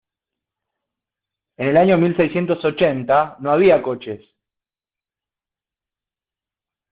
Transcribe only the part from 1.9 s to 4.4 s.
mil seiscientos ochenta no había coches.